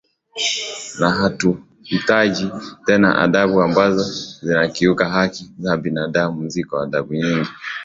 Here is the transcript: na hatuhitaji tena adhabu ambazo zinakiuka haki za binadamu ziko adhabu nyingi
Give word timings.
na 0.99 1.09
hatuhitaji 1.11 2.51
tena 2.85 3.15
adhabu 3.19 3.61
ambazo 3.61 4.03
zinakiuka 4.41 5.09
haki 5.09 5.51
za 5.59 5.77
binadamu 5.77 6.49
ziko 6.49 6.79
adhabu 6.81 7.13
nyingi 7.13 7.49